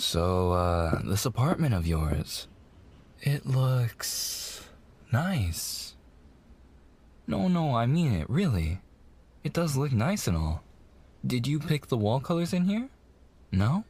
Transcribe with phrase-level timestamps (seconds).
[0.00, 2.48] So, uh, this apartment of yours,
[3.20, 4.66] it looks
[5.12, 5.94] nice.
[7.26, 8.80] No, no, I mean it, really.
[9.44, 10.64] It does look nice and all.
[11.24, 12.88] Did you pick the wall colors in here?
[13.52, 13.84] No?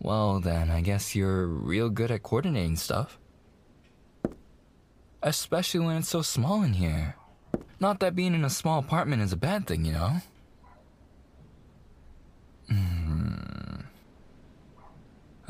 [0.00, 3.16] Well, then, I guess you're real good at coordinating stuff.
[5.22, 7.14] Especially when it's so small in here.
[7.78, 10.22] Not that being in a small apartment is a bad thing, you know?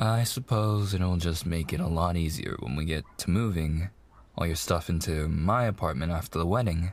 [0.05, 3.91] I suppose it'll just make it a lot easier when we get to moving
[4.37, 6.93] all your stuff into my apartment after the wedding.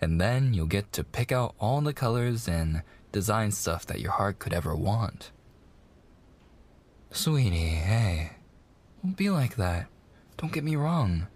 [0.00, 2.82] And then you'll get to pick out all the colors and
[3.12, 5.30] design stuff that your heart could ever want.
[7.10, 8.32] Sweetie, hey,
[9.02, 9.86] don't be like that.
[10.36, 11.28] Don't get me wrong.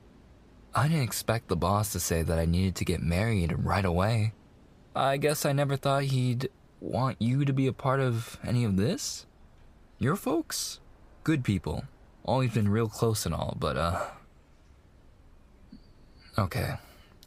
[0.74, 4.34] I didn't expect the boss to say that I needed to get married right away.
[4.94, 6.50] I guess I never thought he'd
[6.80, 9.26] want you to be a part of any of this?
[9.98, 10.78] Your folks?
[11.24, 11.84] Good people.
[12.24, 14.06] Always been real close and all, but, uh.
[16.38, 16.74] Okay,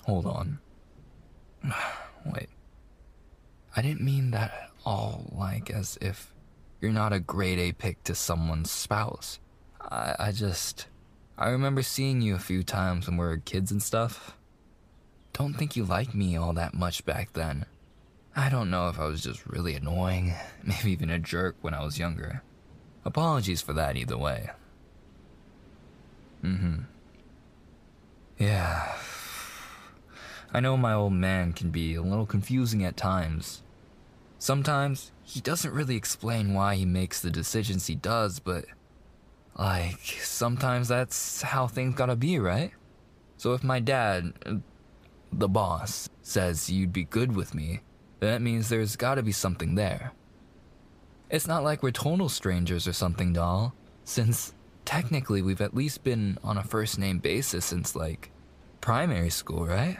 [0.03, 0.59] hold on.
[2.25, 2.47] Wait.
[3.75, 6.33] I didn't mean that at all, like as if
[6.79, 9.39] you're not a grade A pick to someone's spouse.
[9.81, 10.87] I, I just.
[11.37, 14.37] I remember seeing you a few times when we were kids and stuff.
[15.33, 17.65] Don't think you liked me all that much back then.
[18.33, 21.83] I don't know if I was just really annoying, maybe even a jerk when I
[21.83, 22.43] was younger.
[23.03, 24.51] Apologies for that either way.
[26.43, 26.75] Mm hmm.
[28.37, 28.95] Yeah.
[30.53, 33.63] I know my old man can be a little confusing at times.
[34.37, 38.65] Sometimes he doesn't really explain why he makes the decisions he does, but
[39.57, 42.71] like, sometimes that's how things gotta be, right?
[43.37, 44.33] So if my dad,
[45.31, 47.81] the boss, says you'd be good with me,
[48.19, 50.11] then that means there's gotta be something there.
[51.31, 56.37] It's not like we're total strangers or something, doll, since technically we've at least been
[56.43, 58.31] on a first name basis since like
[58.81, 59.97] primary school, right?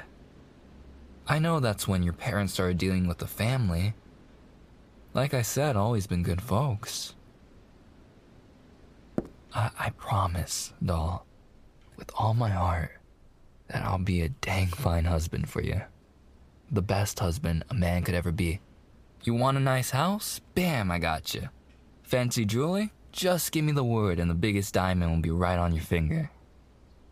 [1.26, 3.94] I know that's when your parents started dealing with the family.
[5.14, 7.16] Like I said, always been good folks.
[9.54, 11.26] I, I promise, doll,
[11.96, 12.92] with all my heart,
[13.70, 15.82] that I'll be a dang fine husband for you.
[16.70, 18.60] The best husband a man could ever be.
[19.24, 20.42] You want a nice house?
[20.56, 21.50] Bam, I got you.
[22.02, 22.92] Fancy jewelry?
[23.12, 26.32] Just give me the word and the biggest diamond will be right on your finger.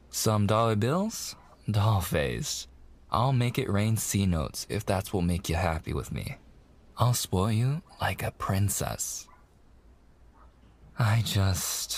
[0.10, 1.36] Some dollar bills?
[1.70, 2.68] Doll face.
[3.12, 6.38] I'll make it rain C notes if that's what'll make you happy with me.
[6.98, 9.28] I'll spoil you like a princess.
[10.98, 11.98] I just.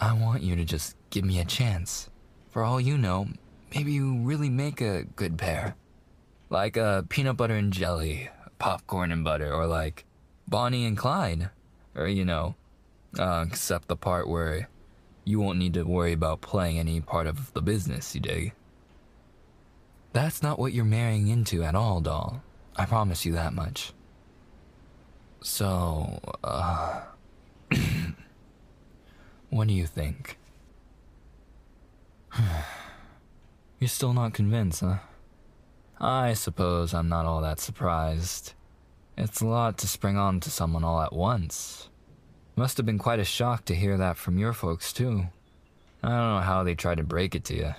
[0.00, 2.10] I want you to just give me a chance.
[2.50, 3.28] For all you know,
[3.74, 5.74] maybe you really make a good pair.
[6.52, 10.04] Like a peanut butter and jelly, popcorn and butter, or like
[10.46, 11.48] Bonnie and Clyde.
[11.94, 12.56] Or, you know,
[13.18, 14.68] uh, except the part where
[15.24, 18.52] you won't need to worry about playing any part of the business, you dig?
[20.12, 22.42] That's not what you're marrying into at all, doll.
[22.76, 23.94] I promise you that much.
[25.40, 27.00] So, uh.
[29.48, 30.36] what do you think?
[33.78, 34.98] You're still not convinced, huh?
[36.02, 38.54] I suppose I'm not all that surprised.
[39.16, 41.90] It's a lot to spring on to someone all at once.
[42.56, 45.28] Must have been quite a shock to hear that from your folks, too.
[46.02, 47.74] I don't know how they tried to break it to you.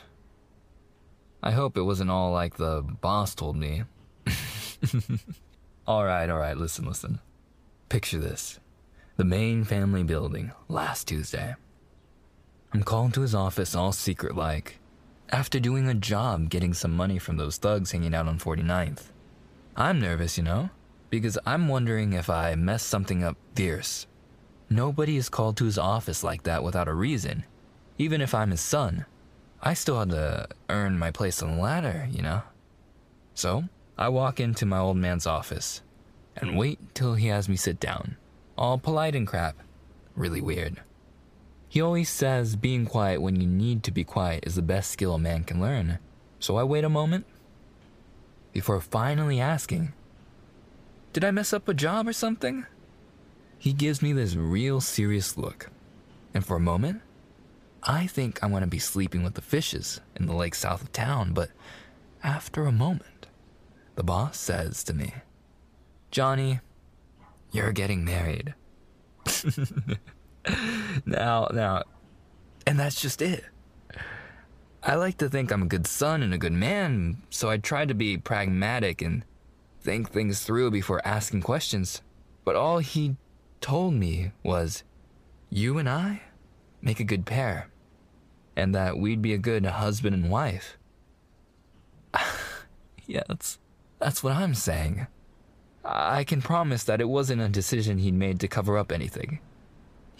[1.43, 3.83] I hope it wasn't all like the boss told me.
[5.87, 7.19] alright, alright, listen, listen.
[7.89, 8.61] Picture this
[9.17, 11.55] the main family building, last Tuesday.
[12.73, 14.79] I'm called to his office all secret like,
[15.33, 19.05] after doing a job getting some money from those thugs hanging out on 49th.
[19.75, 20.69] I'm nervous, you know,
[21.09, 24.05] because I'm wondering if I messed something up fierce.
[24.69, 27.45] Nobody is called to his office like that without a reason,
[27.97, 29.07] even if I'm his son.
[29.59, 32.43] I still had to earn my place on the ladder, you know?
[33.33, 33.63] So,
[33.97, 35.81] I walk into my old man's office
[36.37, 38.17] and wait till he has me sit down,
[38.55, 39.55] all polite and crap.
[40.15, 40.79] Really weird.
[41.73, 45.15] He always says being quiet when you need to be quiet is the best skill
[45.15, 45.97] a man can learn.
[46.39, 47.25] So I wait a moment
[48.51, 49.91] before finally asking,
[51.13, 52.67] Did I mess up a job or something?
[53.57, 55.71] He gives me this real serious look,
[56.31, 57.01] and for a moment,
[57.81, 61.33] I think I'm gonna be sleeping with the fishes in the lake south of town,
[61.33, 61.49] but
[62.23, 63.25] after a moment,
[63.95, 65.11] the boss says to me,
[66.11, 66.59] Johnny,
[67.51, 68.53] you're getting married.
[71.05, 71.83] now, now,
[72.65, 73.43] and that's just it.
[74.81, 77.85] I like to think I'm a good son and a good man, so I try
[77.85, 79.23] to be pragmatic and
[79.79, 82.01] think things through before asking questions.
[82.43, 83.15] But all he
[83.61, 84.83] told me was
[85.49, 86.23] you and I
[86.81, 87.69] make a good pair,
[88.57, 90.77] and that we'd be a good husband and wife.
[93.05, 93.59] yeah, that's,
[93.99, 95.07] that's what I'm saying.
[95.85, 99.39] I can promise that it wasn't a decision he'd made to cover up anything.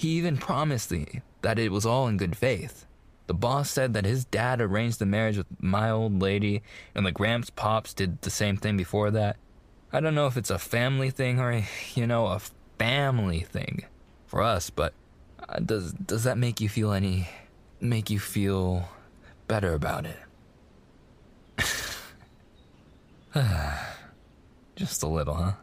[0.04, 2.86] He even promised me that it was all in good faith.
[3.28, 6.62] The boss said that his dad arranged the marriage with my old lady,
[6.94, 9.38] and the Gramps Pops did the same thing before that.
[9.94, 11.64] I don't know if it's a family thing or,
[11.96, 12.42] you know, a
[12.78, 13.86] family thing
[14.26, 14.94] for us, but
[15.48, 17.30] uh, does does that make you feel any
[17.80, 18.90] make you feel
[19.48, 20.20] better about it?
[24.76, 25.54] Just a little, huh?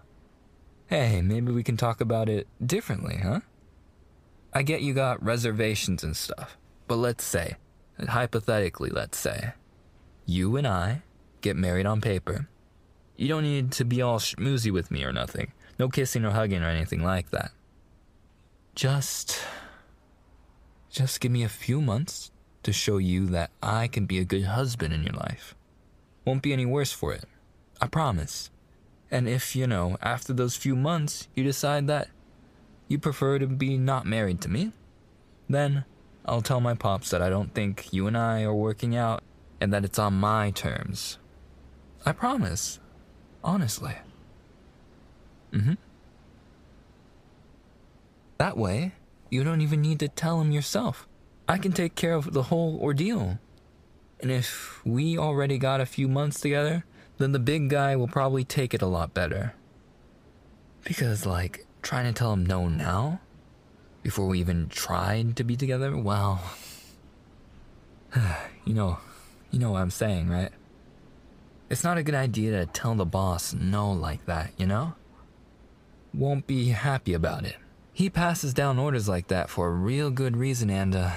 [0.87, 3.40] Hey, maybe we can talk about it differently, huh?
[4.52, 6.56] I get you got reservations and stuff,
[6.88, 7.56] but let's say,
[8.08, 9.52] hypothetically, let's say,
[10.26, 11.02] you and I
[11.41, 12.49] get married on paper.
[13.17, 15.52] You don't need to be all schmoozy with me or nothing.
[15.79, 17.52] No kissing or hugging or anything like that.
[18.75, 19.41] Just.
[20.91, 22.31] Just give me a few months
[22.62, 25.55] to show you that I can be a good husband in your life.
[26.25, 27.25] Won't be any worse for it.
[27.81, 28.50] I promise.
[29.11, 32.08] And if, you know, after those few months you decide that
[32.90, 34.72] you prefer to be not married to me,
[35.48, 35.84] then
[36.26, 39.22] I'll tell my pops that I don't think you and I are working out
[39.60, 41.16] and that it's on my terms.
[42.04, 42.81] I promise.
[43.44, 43.94] Honestly.
[45.52, 45.72] Mm hmm.
[48.38, 48.92] That way,
[49.31, 51.06] you don't even need to tell him yourself.
[51.48, 53.38] I can take care of the whole ordeal.
[54.19, 56.84] And if we already got a few months together,
[57.19, 59.54] then the big guy will probably take it a lot better.
[60.84, 63.20] Because, like, trying to tell him no now,
[64.02, 66.40] before we even tried to be together, well,
[68.64, 68.98] you know,
[69.50, 70.50] you know what I'm saying, right?
[71.68, 74.94] It's not a good idea to tell the boss no like that, you know?
[76.12, 77.56] Won't be happy about it.
[77.92, 81.12] He passes down orders like that for a real good reason and, uh,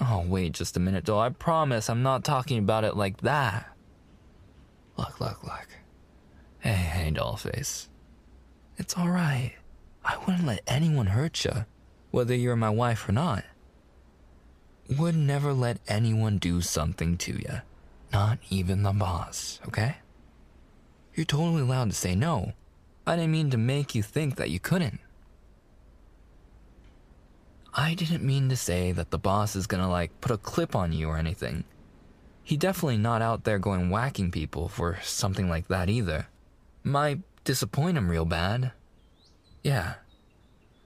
[0.00, 1.20] Oh, wait just a minute, though.
[1.20, 3.68] I promise I'm not talking about it like that.
[4.96, 5.68] Look, look, look.
[6.58, 7.88] Hey, hey, dollface.
[8.76, 9.52] It's alright.
[10.04, 11.64] I wouldn't let anyone hurt you,
[12.10, 13.44] whether you're my wife or not.
[14.98, 17.62] Would never let anyone do something to you.
[18.12, 19.96] Not even the boss, okay?
[21.14, 22.52] You're totally allowed to say no.
[23.06, 25.00] I didn't mean to make you think that you couldn't.
[27.72, 30.92] I didn't mean to say that the boss is gonna like put a clip on
[30.92, 31.64] you or anything.
[32.42, 36.28] He definitely not out there going whacking people for something like that either.
[36.82, 38.72] Might disappoint him real bad.
[39.62, 39.94] Yeah.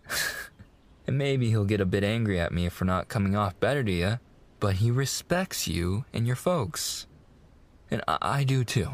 [1.06, 3.92] and maybe he'll get a bit angry at me for not coming off better to
[3.92, 4.18] you,
[4.60, 7.06] but he respects you and your folks.
[7.90, 8.90] And I, I do too.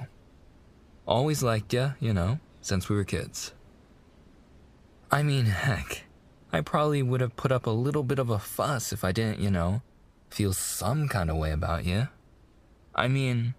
[1.07, 3.53] Always liked you, you know, since we were kids.
[5.11, 6.05] I mean, heck,
[6.53, 9.41] I probably would have put up a little bit of a fuss if I didn't,
[9.41, 9.83] you know,
[10.31, 12.09] feel some kind of way about you.
[12.95, 13.55] I mean,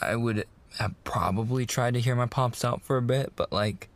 [0.00, 0.46] I would
[0.78, 3.88] have probably tried to hear my pops out for a bit, but like,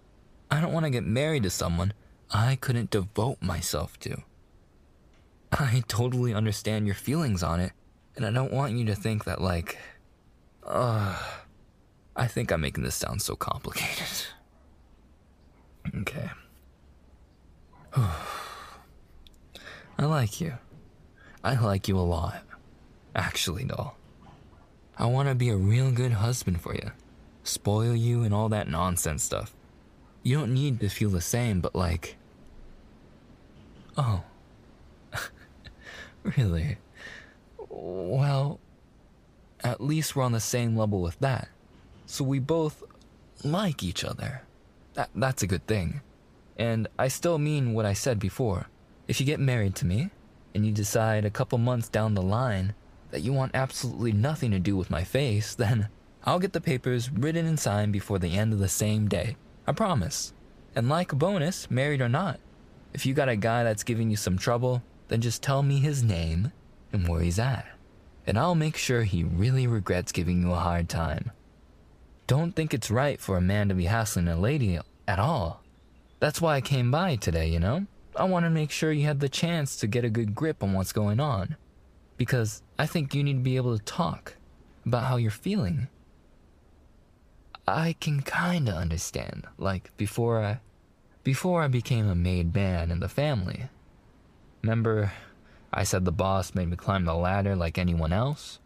[0.51, 1.93] I don't want to get married to someone
[2.31, 4.23] I couldn't devote myself to.
[5.53, 7.73] I totally understand your feelings on it,
[8.17, 9.79] and I don't want you to think that, like,
[10.65, 11.21] uh,
[12.15, 14.07] I think I'm making this sound so complicated.
[15.97, 16.31] okay.
[17.97, 20.55] I like you.
[21.43, 22.43] I like you a lot.
[23.15, 23.97] Actually, doll.
[25.01, 26.91] I want to be a real good husband for you.
[27.43, 29.55] Spoil you and all that nonsense stuff.
[30.23, 32.17] You don't need to feel the same, but like.
[33.97, 34.23] Oh.
[36.23, 36.77] really?
[37.71, 38.61] Well,
[39.65, 41.49] at least we're on the same level with that.
[42.05, 42.83] So we both
[43.43, 44.43] like each other.
[44.93, 46.03] That, that's a good thing.
[46.59, 48.69] And I still mean what I said before.
[49.09, 50.11] If you get married to me,
[50.55, 52.75] and you decide a couple months down the line
[53.11, 55.89] that you want absolutely nothing to do with my face, then
[56.25, 59.37] I'll get the papers written and signed before the end of the same day.
[59.67, 60.33] I promise.
[60.75, 62.41] And like a bonus, married or not,
[62.93, 66.03] if you got a guy that's giving you some trouble, then just tell me his
[66.03, 66.53] name
[66.93, 67.67] and where he's at.
[68.27, 71.33] And I'll make sure he really regrets giving you a hard time.
[72.27, 75.63] Don't think it's right for a man to be hassling a lady at all.
[76.21, 77.87] That's why I came by today, you know?
[78.15, 80.73] I want to make sure you had the chance to get a good grip on
[80.73, 81.57] what's going on.
[82.21, 84.37] Because I think you need to be able to talk
[84.85, 85.89] about how you're feeling.
[87.67, 90.61] I can kinda understand, like before I
[91.25, 93.71] before I became a made man in the family.
[94.61, 95.13] Remember
[95.73, 98.59] I said the boss made me climb the ladder like anyone else?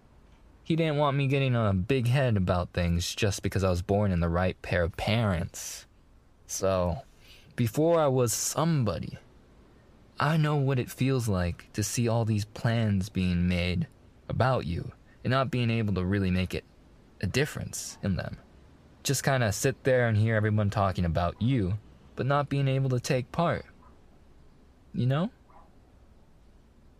[0.64, 4.10] He didn't want me getting a big head about things just because I was born
[4.10, 5.86] in the right pair of parents.
[6.48, 7.02] So,
[7.54, 9.16] Before I was somebody,
[10.18, 13.88] I know what it feels like to see all these plans being made
[14.28, 14.92] about you
[15.24, 16.64] and not being able to really make it
[17.20, 18.36] a difference in them.
[19.02, 21.78] Just kind of sit there and hear everyone talking about you,
[22.14, 23.64] but not being able to take part.
[24.94, 25.30] You know?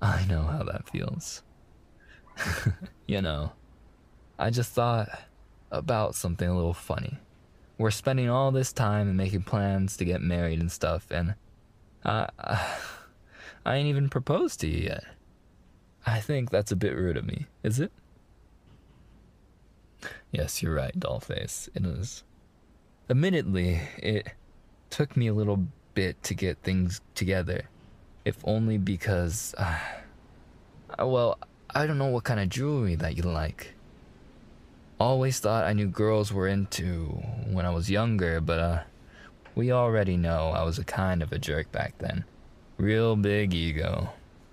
[0.03, 1.43] I know how that feels.
[3.07, 3.53] you know,
[4.39, 5.09] I just thought
[5.71, 7.19] about something a little funny.
[7.79, 11.35] We're spending all this time and making plans to get married and stuff, and
[12.05, 12.29] I,
[13.65, 15.05] I ain't even proposed to you yet.
[16.07, 17.91] I think that's a bit rude of me, is it?
[20.31, 21.69] Yes, you're right, Dollface.
[21.75, 22.25] It is.
[23.09, 24.29] Admittedly, it
[24.91, 27.69] took me a little bit to get things together,
[28.25, 29.79] if only because, uh,
[30.99, 31.39] well,
[31.75, 33.75] I don't know what kind of jewelry that you like.
[35.01, 37.07] Always thought I knew girls were into
[37.51, 38.83] when I was younger, but uh,
[39.55, 42.25] we already know I was a kind of a jerk back then.
[42.77, 44.11] Real big ego.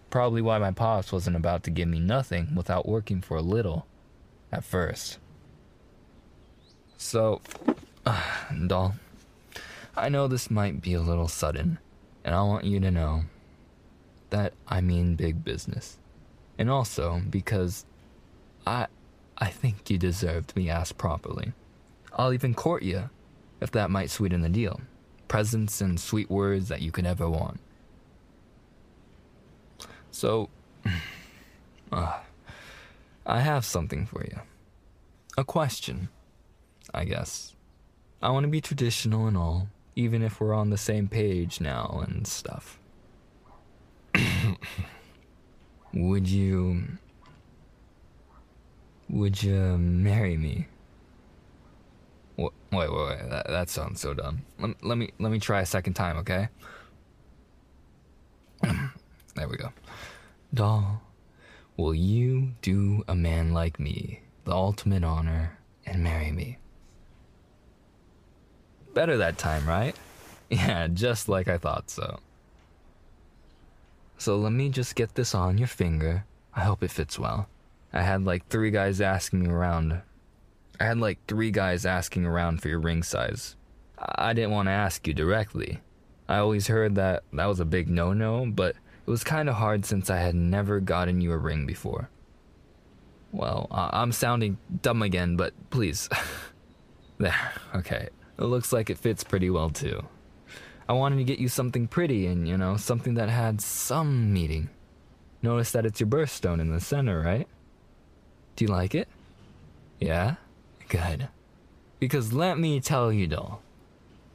[0.10, 3.86] Probably why my pops wasn't about to give me nothing without working for a little.
[4.52, 5.18] At first.
[6.98, 7.42] So,
[8.06, 8.22] uh,
[8.68, 8.96] doll,
[9.96, 11.80] I know this might be a little sudden,
[12.24, 13.24] and I want you to know
[14.30, 15.98] that I mean big business.
[16.58, 17.86] And also because
[18.68, 18.88] I
[19.38, 21.54] I think you deserve to be asked properly.
[22.14, 23.10] I'll even court you
[23.60, 24.82] if that might sweeten the deal.
[25.28, 27.60] Presents and sweet words that you could ever want.
[30.12, 30.50] So,
[31.92, 32.20] uh,
[33.26, 34.40] I have something for you.
[35.38, 36.10] A question,
[36.94, 37.56] I guess.
[38.22, 42.04] I want to be traditional and all, even if we're on the same page now
[42.08, 42.80] and stuff.
[45.94, 46.84] would you.
[49.10, 50.68] Would you marry me?
[52.38, 53.30] Wait, wait, wait.
[53.30, 54.44] That, that sounds so dumb.
[54.60, 56.50] Let, let me let me try a second time, okay?
[59.42, 59.74] There we go.
[60.54, 61.02] Doll,
[61.76, 66.60] will you do a man like me the ultimate honor and marry me?
[68.94, 69.96] Better that time, right?
[70.52, 72.20] Yeah, just like I thought so.
[74.18, 76.26] So let me just get this on your finger.
[76.54, 77.48] I hope it fits well.
[77.94, 80.02] I had like three guys asking me around.
[80.78, 83.56] I had like three guys asking around for your ring size.
[83.98, 85.80] I didn't want to ask you directly.
[86.28, 88.76] I always heard that that was a big no no, but
[89.12, 92.10] was kind of hard since I had never gotten you a ring before.
[93.34, 96.08] Well, I'm sounding dumb again, but please.
[97.18, 98.08] there, okay.
[98.40, 100.08] It looks like it fits pretty well too.
[100.88, 104.70] I wanted to get you something pretty and, you know, something that had some meaning.
[105.42, 107.50] Notice that it's your birthstone in the center, right?
[108.56, 109.10] Do you like it?
[110.00, 110.36] Yeah?
[110.88, 111.28] Good.
[112.00, 113.62] Because let me tell you, doll,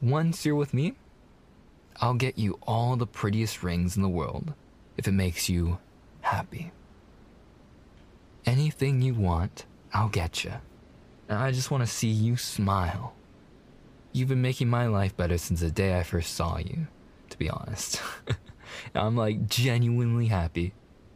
[0.03, 0.97] once you're with me,
[1.99, 4.53] I'll get you all the prettiest rings in the world
[4.97, 5.79] if it makes you
[6.21, 6.73] happy.
[8.45, 10.53] Anything you want, I'll get you.
[11.29, 13.15] And I just want to see you smile.
[14.13, 16.87] You've been making my life better since the day I first saw you,
[17.31, 18.01] to be honest.
[18.95, 20.73] I'm like genuinely happy.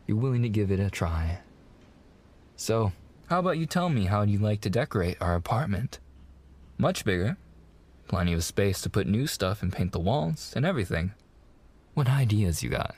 [0.06, 1.38] You're willing to give it a try.
[2.56, 2.92] So,
[3.28, 6.00] how about you tell me how you'd like to decorate our apartment?
[6.78, 7.36] Much bigger.
[8.08, 11.12] Plenty of space to put new stuff and paint the walls and everything.
[11.94, 12.94] What ideas you got?